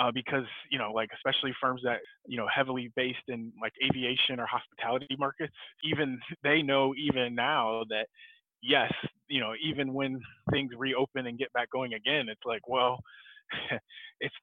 uh, 0.00 0.10
because 0.12 0.44
you 0.70 0.78
know 0.78 0.92
like 0.92 1.10
especially 1.14 1.52
firms 1.60 1.80
that 1.84 1.98
you 2.26 2.36
know 2.36 2.46
heavily 2.54 2.92
based 2.96 3.18
in 3.28 3.52
like 3.60 3.72
aviation 3.84 4.38
or 4.38 4.46
hospitality 4.46 5.16
markets 5.18 5.54
even 5.84 6.18
they 6.42 6.62
know 6.62 6.94
even 6.96 7.34
now 7.34 7.82
that 7.88 8.06
yes 8.62 8.92
you 9.28 9.40
know 9.40 9.52
even 9.62 9.92
when 9.92 10.20
things 10.50 10.70
reopen 10.76 11.26
and 11.26 11.38
get 11.38 11.52
back 11.52 11.70
going 11.70 11.94
again 11.94 12.26
it's 12.28 12.44
like 12.44 12.66
well 12.68 13.00
it's 14.20 14.34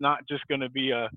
not 0.00 0.20
just 0.28 0.46
going 0.48 0.60
to 0.60 0.70
be 0.70 0.90
a 0.90 1.08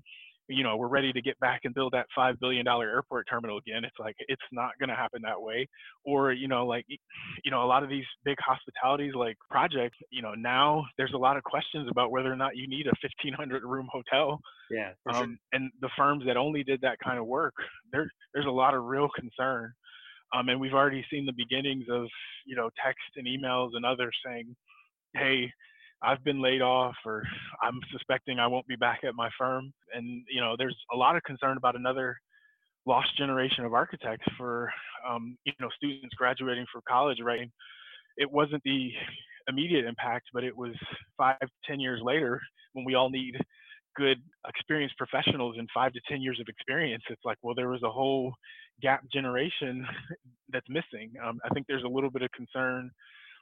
you 0.48 0.62
know 0.62 0.76
we're 0.76 0.88
ready 0.88 1.12
to 1.12 1.22
get 1.22 1.38
back 1.40 1.60
and 1.64 1.74
build 1.74 1.92
that 1.92 2.06
five 2.14 2.38
billion 2.40 2.64
dollar 2.64 2.88
airport 2.88 3.26
terminal 3.30 3.58
again 3.58 3.84
it's 3.84 3.96
like 3.98 4.14
it's 4.28 4.42
not 4.52 4.70
going 4.78 4.88
to 4.88 4.94
happen 4.94 5.22
that 5.22 5.40
way 5.40 5.66
or 6.04 6.32
you 6.32 6.48
know 6.48 6.66
like 6.66 6.84
you 6.88 7.50
know 7.50 7.64
a 7.64 7.66
lot 7.66 7.82
of 7.82 7.88
these 7.88 8.04
big 8.24 8.36
hospitalities 8.40 9.14
like 9.14 9.36
projects 9.50 9.96
you 10.10 10.22
know 10.22 10.34
now 10.34 10.84
there's 10.98 11.14
a 11.14 11.18
lot 11.18 11.36
of 11.36 11.42
questions 11.44 11.88
about 11.90 12.10
whether 12.10 12.32
or 12.32 12.36
not 12.36 12.56
you 12.56 12.68
need 12.68 12.86
a 12.86 12.92
1500 13.02 13.64
room 13.64 13.88
hotel 13.90 14.38
yeah 14.70 14.90
um, 15.12 15.14
sure. 15.14 15.36
and 15.52 15.70
the 15.80 15.90
firms 15.96 16.24
that 16.26 16.36
only 16.36 16.62
did 16.62 16.80
that 16.80 16.98
kind 17.02 17.18
of 17.18 17.26
work 17.26 17.54
there 17.92 18.10
there's 18.34 18.46
a 18.46 18.50
lot 18.50 18.74
of 18.74 18.84
real 18.84 19.08
concern 19.18 19.72
um, 20.34 20.48
and 20.48 20.60
we've 20.60 20.74
already 20.74 21.04
seen 21.10 21.24
the 21.24 21.32
beginnings 21.32 21.84
of 21.90 22.06
you 22.46 22.54
know 22.54 22.68
text 22.84 23.00
and 23.16 23.26
emails 23.26 23.70
and 23.74 23.84
others 23.84 24.14
saying 24.24 24.54
hey 25.14 25.50
I've 26.04 26.24
been 26.24 26.42
laid 26.42 26.62
off 26.62 26.94
or 27.06 27.22
I'm 27.62 27.80
suspecting 27.92 28.38
I 28.38 28.46
won't 28.46 28.66
be 28.68 28.76
back 28.76 29.00
at 29.04 29.14
my 29.14 29.30
firm. 29.38 29.72
And, 29.94 30.24
you 30.30 30.40
know, 30.40 30.56
there's 30.58 30.76
a 30.92 30.96
lot 30.96 31.16
of 31.16 31.22
concern 31.24 31.56
about 31.56 31.76
another 31.76 32.16
lost 32.86 33.16
generation 33.18 33.64
of 33.64 33.74
architects 33.74 34.26
for, 34.36 34.70
um, 35.08 35.36
you 35.44 35.52
know, 35.60 35.68
students 35.76 36.14
graduating 36.16 36.66
from 36.72 36.82
college, 36.88 37.18
right? 37.22 37.50
It 38.16 38.30
wasn't 38.30 38.62
the 38.64 38.90
immediate 39.48 39.84
impact, 39.86 40.26
but 40.34 40.44
it 40.44 40.56
was 40.56 40.74
five, 41.18 41.36
ten 41.66 41.80
years 41.80 42.00
later 42.02 42.40
when 42.74 42.84
we 42.84 42.94
all 42.94 43.10
need 43.10 43.36
good 43.96 44.18
experienced 44.48 44.96
professionals 44.98 45.56
in 45.58 45.66
five 45.72 45.92
to 45.92 46.00
10 46.08 46.20
years 46.20 46.40
of 46.40 46.46
experience. 46.48 47.02
It's 47.10 47.24
like, 47.24 47.38
well, 47.42 47.54
there 47.54 47.68
was 47.70 47.82
a 47.84 47.90
whole 47.90 48.32
gap 48.82 49.02
generation 49.12 49.86
that's 50.50 50.66
missing. 50.68 51.12
Um, 51.24 51.40
I 51.44 51.48
think 51.54 51.66
there's 51.68 51.84
a 51.84 51.88
little 51.88 52.10
bit 52.10 52.22
of 52.22 52.30
concern 52.32 52.90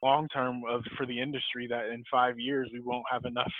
long 0.03 0.29
term 0.29 0.63
of 0.69 0.83
for 0.97 1.07
the 1.07 1.21
industry 1.21 1.67
that 1.69 1.87
in 1.87 2.03
five 2.11 2.39
years 2.39 2.69
we 2.73 2.81
won't 2.81 3.05
have 3.11 3.25
enough 3.25 3.53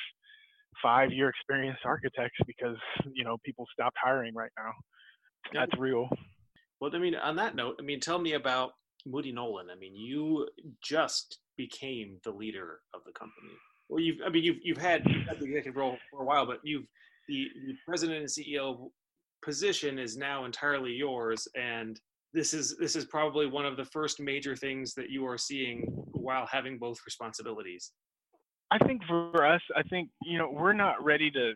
five 0.83 1.13
year 1.13 1.29
experienced 1.29 1.83
architects 1.85 2.39
because 2.47 2.77
you 3.13 3.25
know 3.25 3.37
people 3.45 3.67
stopped 3.73 3.97
hiring 4.03 4.35
right 4.35 4.51
now. 4.57 4.73
That's 5.53 5.77
real. 5.79 6.09
Well, 6.81 6.91
I 6.95 6.99
mean, 6.99 7.15
on 7.15 7.37
that 7.37 7.55
note, 7.55 7.77
I 7.79 7.83
mean, 7.83 8.01
tell 8.01 8.19
me 8.19 8.33
about 8.33 8.73
Moody 9.07 9.33
Nolan. 9.33 9.69
I 9.71 9.77
mean, 9.77 9.95
you 9.95 10.49
just 10.83 11.39
became 11.57 12.19
the 12.25 12.31
leader 12.31 12.81
of 12.95 13.03
the 13.07 13.13
company. 13.13 13.53
Well, 13.89 14.01
you've, 14.01 14.19
I 14.27 14.31
mean, 14.31 14.43
you've 14.43 14.57
you've 14.63 14.79
had, 14.79 15.03
you've 15.07 15.27
had 15.27 15.39
the 15.39 15.45
executive 15.45 15.77
role 15.77 15.97
for 16.11 16.23
a 16.23 16.25
while, 16.25 16.47
but 16.47 16.59
you've 16.65 16.87
the, 17.29 17.47
the 17.67 17.75
president 17.87 18.19
and 18.19 18.29
CEO 18.29 18.91
position 19.45 19.99
is 19.99 20.17
now 20.17 20.45
entirely 20.45 20.93
yours, 20.93 21.47
and 21.55 22.01
this 22.33 22.55
is 22.55 22.77
this 22.79 22.97
is 22.97 23.05
probably 23.05 23.47
one 23.47 23.67
of 23.67 23.77
the 23.77 23.85
first 23.85 24.21
major 24.21 24.57
things 24.57 24.95
that 24.95 25.11
you 25.11 25.27
are 25.27 25.39
seeing 25.39 25.83
while 26.13 26.47
having 26.47 26.79
both 26.79 26.99
responsibilities. 27.05 27.93
I 28.71 28.79
think 28.87 29.03
for 29.07 29.45
us 29.45 29.61
i 29.77 29.83
think 29.83 30.09
you 30.23 30.39
know 30.39 30.51
we're 30.51 30.73
not 30.73 31.05
ready 31.05 31.31
to 31.31 31.53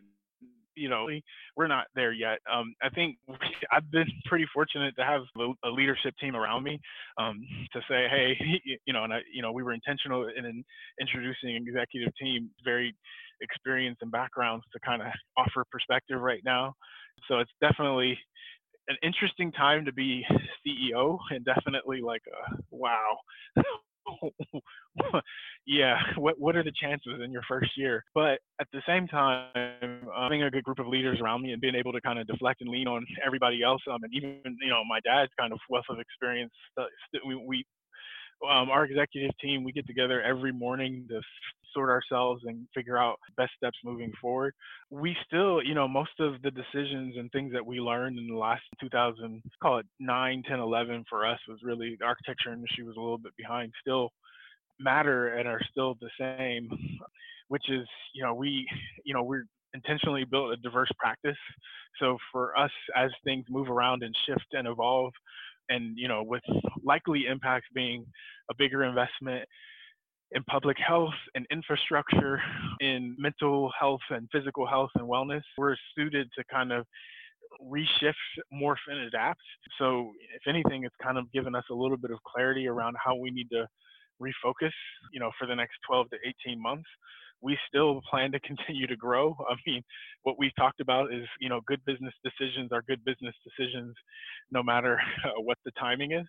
you 0.74 0.90
know 0.90 1.08
we're 1.56 1.66
not 1.66 1.86
there 1.94 2.12
yet. 2.12 2.38
Um, 2.52 2.74
i 2.82 2.90
think 2.90 3.16
i've 3.72 3.90
been 3.90 4.06
pretty 4.26 4.44
fortunate 4.52 4.94
to 4.96 5.04
have 5.04 5.22
a 5.64 5.68
leadership 5.70 6.12
team 6.20 6.36
around 6.36 6.62
me 6.62 6.78
um, 7.18 7.40
to 7.72 7.80
say 7.88 8.06
hey 8.10 8.36
you 8.84 8.92
know 8.92 9.04
and 9.04 9.14
i 9.14 9.20
you 9.32 9.40
know 9.40 9.52
we 9.52 9.62
were 9.62 9.72
intentional 9.72 10.28
in, 10.28 10.44
in 10.44 10.62
introducing 11.00 11.56
an 11.56 11.64
executive 11.66 12.14
team 12.20 12.50
very 12.64 12.94
experienced 13.40 14.02
and 14.02 14.10
backgrounds 14.10 14.64
to 14.72 14.80
kind 14.80 15.02
of 15.02 15.08
offer 15.36 15.64
perspective 15.70 16.20
right 16.20 16.42
now. 16.44 16.74
So 17.28 17.38
it's 17.38 17.50
definitely 17.60 18.18
an 18.88 18.96
interesting 19.02 19.52
time 19.52 19.84
to 19.84 19.92
be 19.92 20.24
CEO 20.66 21.18
and 21.30 21.44
definitely 21.44 22.00
like 22.00 22.22
a 22.26 22.56
wow. 22.70 23.16
yeah, 25.66 25.96
what 26.16 26.38
what 26.38 26.54
are 26.56 26.62
the 26.62 26.72
chances 26.80 27.20
in 27.24 27.32
your 27.32 27.42
first 27.48 27.70
year? 27.76 28.04
But 28.14 28.38
at 28.60 28.68
the 28.72 28.80
same 28.86 29.08
time, 29.08 29.50
having 30.16 30.42
a 30.44 30.50
good 30.50 30.64
group 30.64 30.78
of 30.78 30.86
leaders 30.86 31.18
around 31.20 31.42
me 31.42 31.52
and 31.52 31.60
being 31.60 31.74
able 31.74 31.92
to 31.92 32.00
kind 32.00 32.18
of 32.18 32.26
deflect 32.26 32.60
and 32.60 32.70
lean 32.70 32.86
on 32.86 33.04
everybody 33.24 33.62
else, 33.62 33.82
um, 33.90 34.02
and 34.04 34.14
even 34.14 34.40
you 34.60 34.70
know 34.70 34.82
my 34.88 35.00
dad's 35.00 35.32
kind 35.38 35.52
of 35.52 35.58
wealth 35.68 35.86
of 35.90 35.98
experience. 35.98 36.52
Uh, 36.78 36.84
we, 37.26 37.34
we 37.34 37.64
um, 38.48 38.70
our 38.70 38.84
executive 38.84 39.36
team, 39.38 39.64
we 39.64 39.72
get 39.72 39.86
together 39.86 40.22
every 40.22 40.52
morning 40.52 41.06
to 41.08 41.20
sort 41.72 41.90
ourselves 41.90 42.42
and 42.46 42.66
figure 42.74 42.98
out 42.98 43.18
best 43.36 43.52
steps 43.56 43.78
moving 43.84 44.12
forward. 44.20 44.54
We 44.90 45.16
still, 45.26 45.62
you 45.62 45.74
know, 45.74 45.88
most 45.88 46.18
of 46.20 46.42
the 46.42 46.50
decisions 46.50 47.16
and 47.16 47.30
things 47.32 47.52
that 47.52 47.64
we 47.64 47.80
learned 47.80 48.18
in 48.18 48.28
the 48.28 48.36
last 48.36 48.62
2000, 48.80 49.42
call 49.62 49.78
it 49.78 49.86
9, 50.00 50.42
10, 50.48 50.58
11 50.60 51.04
for 51.08 51.26
us 51.26 51.38
was 51.48 51.58
really 51.62 51.96
the 51.98 52.06
architecture 52.06 52.52
industry 52.52 52.84
was 52.84 52.96
a 52.96 53.00
little 53.00 53.18
bit 53.18 53.36
behind, 53.36 53.72
still 53.80 54.10
matter 54.78 55.36
and 55.36 55.48
are 55.48 55.60
still 55.70 55.96
the 56.00 56.10
same, 56.18 56.68
which 57.48 57.68
is, 57.70 57.86
you 58.14 58.22
know, 58.22 58.34
we, 58.34 58.68
you 59.04 59.14
know, 59.14 59.22
we're 59.22 59.46
intentionally 59.74 60.24
built 60.24 60.52
a 60.52 60.56
diverse 60.56 60.90
practice. 60.98 61.36
So 62.00 62.18
for 62.32 62.58
us, 62.58 62.70
as 62.96 63.10
things 63.24 63.44
move 63.48 63.68
around 63.68 64.02
and 64.02 64.14
shift 64.26 64.46
and 64.52 64.66
evolve, 64.68 65.12
and 65.68 65.98
you 65.98 66.08
know 66.08 66.22
with 66.22 66.42
likely 66.84 67.26
impacts 67.26 67.66
being 67.74 68.06
a 68.50 68.54
bigger 68.56 68.84
investment 68.84 69.48
in 70.32 70.42
public 70.44 70.76
health 70.78 71.14
and 71.34 71.46
infrastructure 71.50 72.40
in 72.80 73.14
mental 73.18 73.70
health 73.78 74.00
and 74.10 74.28
physical 74.32 74.66
health 74.66 74.90
and 74.96 75.08
wellness 75.08 75.42
we're 75.56 75.76
suited 75.96 76.28
to 76.36 76.44
kind 76.50 76.72
of 76.72 76.84
reshift 77.62 78.14
morph 78.52 78.74
and 78.88 78.98
adapt 79.00 79.40
so 79.78 80.10
if 80.34 80.42
anything 80.48 80.84
it's 80.84 80.94
kind 81.02 81.16
of 81.16 81.30
given 81.32 81.54
us 81.54 81.64
a 81.70 81.74
little 81.74 81.96
bit 81.96 82.10
of 82.10 82.18
clarity 82.26 82.66
around 82.66 82.94
how 83.02 83.16
we 83.16 83.30
need 83.30 83.48
to 83.50 83.66
refocus 84.20 84.72
you 85.12 85.20
know 85.20 85.30
for 85.38 85.46
the 85.46 85.54
next 85.54 85.74
12 85.86 86.10
to 86.10 86.16
18 86.46 86.60
months 86.60 86.88
we 87.42 87.56
still 87.68 88.00
plan 88.08 88.32
to 88.32 88.40
continue 88.50 88.86
to 88.86 88.96
grow. 88.96 89.36
I 89.48 89.54
mean, 89.66 89.82
what 90.22 90.36
we've 90.38 90.54
talked 90.58 90.80
about 90.80 91.12
is, 91.12 91.26
you 91.40 91.48
know, 91.48 91.60
good 91.66 91.84
business 91.84 92.14
decisions 92.24 92.72
are 92.72 92.82
good 92.82 93.04
business 93.04 93.34
decisions 93.44 93.94
no 94.50 94.62
matter 94.62 94.98
what 95.38 95.58
the 95.64 95.72
timing 95.78 96.12
is. 96.12 96.26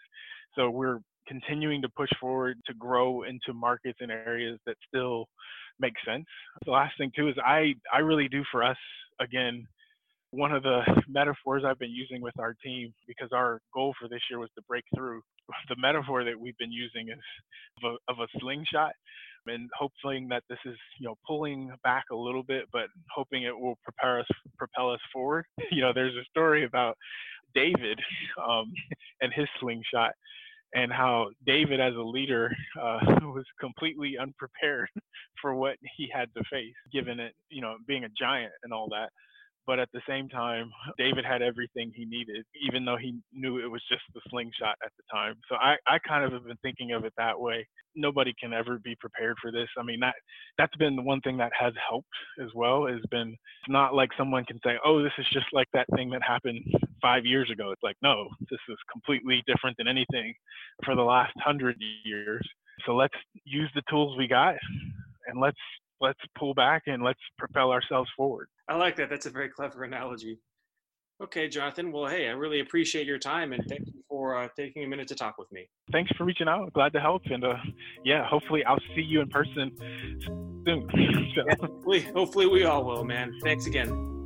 So 0.55 0.69
we're 0.69 0.99
continuing 1.27 1.81
to 1.81 1.89
push 1.89 2.10
forward 2.19 2.57
to 2.65 2.74
grow 2.74 3.24
into 3.24 3.53
markets 3.53 4.00
and 4.01 4.12
areas 4.12 4.60
that 4.65 4.75
still 4.88 5.25
make 5.79 5.93
sense. 6.05 6.25
The 6.65 6.72
last 6.72 6.98
thing 6.98 7.12
too 7.15 7.29
is 7.29 7.36
I 7.43 7.74
I 7.93 8.00
really 8.00 8.27
do 8.27 8.43
for 8.51 8.63
us 8.63 8.77
again 9.19 9.67
one 10.31 10.51
of 10.51 10.63
the 10.63 10.81
metaphors 11.07 11.63
I've 11.65 11.79
been 11.79 11.91
using 11.91 12.22
with 12.22 12.38
our 12.39 12.53
team 12.63 12.93
because 13.07 13.29
our 13.34 13.62
goal 13.74 13.93
for 14.00 14.10
this 14.10 14.22
year 14.29 14.39
was 14.39 14.50
to 14.55 14.62
break 14.67 14.84
through. 14.96 15.22
The 15.69 15.77
metaphor 15.77 16.25
that 16.25 16.38
we've 16.38 16.57
been 16.57 16.74
using 16.74 17.07
is 17.07 17.24
of 17.81 17.93
a, 17.93 18.12
of 18.12 18.19
a 18.19 18.39
slingshot 18.39 18.91
and 19.48 19.69
hoping 19.77 20.27
that 20.29 20.43
this 20.50 20.60
is 20.65 20.75
you 21.00 21.07
know 21.07 21.15
pulling 21.25 21.72
back 21.84 22.03
a 22.12 22.15
little 22.15 22.43
bit 22.43 22.65
but 22.72 22.88
hoping 23.13 23.43
it 23.43 23.57
will 23.57 23.77
prepare 23.84 24.19
us 24.19 24.27
propel 24.57 24.91
us 24.91 25.00
forward 25.13 25.46
you 25.72 25.81
know 25.81 25.91
there's 25.93 26.15
a 26.15 26.25
story 26.29 26.65
about 26.65 26.98
david 27.55 28.00
um, 28.46 28.72
and 29.22 29.31
his 29.34 29.48
slingshot 29.60 30.12
and 30.74 30.91
how 30.91 31.27
david 31.45 31.79
as 31.79 31.93
a 31.95 32.01
leader 32.01 32.55
uh, 32.81 33.00
was 33.21 33.45
completely 33.59 34.17
unprepared 34.19 34.89
for 35.41 35.55
what 35.55 35.77
he 35.95 36.09
had 36.13 36.27
to 36.36 36.43
face 36.51 36.74
given 36.91 37.19
it 37.19 37.33
you 37.50 37.62
know 37.62 37.75
being 37.88 38.03
a 38.03 38.09
giant 38.19 38.51
and 38.63 38.74
all 38.74 38.88
that 38.89 39.09
but 39.67 39.79
at 39.79 39.89
the 39.93 40.01
same 40.07 40.29
time, 40.29 40.71
David 40.97 41.25
had 41.25 41.41
everything 41.41 41.91
he 41.93 42.05
needed, 42.05 42.45
even 42.65 42.86
though 42.86 42.97
he 42.97 43.19
knew 43.33 43.59
it 43.59 43.69
was 43.69 43.83
just 43.89 44.01
the 44.15 44.21
slingshot 44.29 44.77
at 44.83 44.91
the 44.97 45.03
time. 45.12 45.36
So 45.50 45.55
I, 45.55 45.75
I 45.86 46.00
kind 46.00 46.24
of 46.24 46.31
have 46.31 46.45
been 46.45 46.57
thinking 46.63 46.93
of 46.93 47.03
it 47.03 47.13
that 47.17 47.39
way. 47.39 47.67
Nobody 47.95 48.33
can 48.39 48.53
ever 48.53 48.79
be 48.79 48.95
prepared 49.00 49.36
for 49.41 49.51
this. 49.51 49.67
I 49.77 49.83
mean, 49.83 50.00
that 50.00 50.15
that's 50.57 50.75
been 50.77 50.95
the 50.95 51.01
one 51.01 51.19
thing 51.21 51.38
that 51.38 51.51
has 51.59 51.74
helped 51.88 52.07
as 52.41 52.50
well. 52.55 52.88
Has 52.88 53.01
been 53.12 53.29
it's 53.29 53.69
not 53.69 53.93
like 53.93 54.09
someone 54.17 54.45
can 54.45 54.59
say, 54.63 54.77
"Oh, 54.86 55.03
this 55.03 55.12
is 55.17 55.25
just 55.33 55.47
like 55.51 55.67
that 55.74 55.88
thing 55.95 56.09
that 56.12 56.21
happened 56.21 56.63
five 57.01 57.25
years 57.25 57.50
ago." 57.51 57.71
It's 57.71 57.83
like, 57.83 57.97
no, 58.03 58.29
this 58.51 58.59
is 58.69 58.77
completely 58.91 59.43
different 59.47 59.77
than 59.77 59.88
anything 59.88 60.33
for 60.86 60.95
the 60.95 61.01
last 61.01 61.33
hundred 61.38 61.75
years. 62.05 62.47
So 62.86 62.95
let's 62.95 63.15
use 63.43 63.71
the 63.74 63.81
tools 63.89 64.15
we 64.15 64.27
got, 64.27 64.55
and 65.27 65.41
let's 65.41 65.57
let's 66.01 66.19
pull 66.37 66.53
back 66.53 66.83
and 66.87 67.03
let's 67.03 67.19
propel 67.37 67.71
ourselves 67.71 68.09
forward. 68.15 68.47
I 68.67 68.75
like 68.75 68.95
that. 68.97 69.09
That's 69.09 69.25
a 69.25 69.29
very 69.29 69.49
clever 69.49 69.83
analogy. 69.83 70.39
Okay, 71.21 71.47
Jonathan. 71.47 71.91
Well, 71.91 72.05
hey, 72.05 72.27
I 72.27 72.31
really 72.31 72.59
appreciate 72.59 73.07
your 73.07 73.17
time 73.17 73.51
and 73.51 73.63
thank 73.67 73.87
you 73.87 74.03
for 74.07 74.37
uh, 74.37 74.47
taking 74.55 74.83
a 74.83 74.87
minute 74.87 75.07
to 75.07 75.15
talk 75.15 75.37
with 75.39 75.51
me. 75.51 75.67
Thanks 75.91 76.11
for 76.15 76.25
reaching 76.25 76.47
out. 76.47 76.71
Glad 76.73 76.93
to 76.93 76.99
help. 76.99 77.23
And 77.25 77.43
uh, 77.43 77.55
yeah, 78.05 78.27
hopefully 78.27 78.63
I'll 78.65 78.79
see 78.95 79.01
you 79.01 79.21
in 79.21 79.29
person 79.29 79.71
soon. 80.65 80.87
so. 81.35 81.43
yeah, 81.47 81.55
hopefully, 81.59 82.01
hopefully 82.01 82.47
we 82.47 82.65
all 82.65 82.83
will, 82.83 83.03
man. 83.03 83.33
Thanks 83.43 83.65
again. 83.65 84.16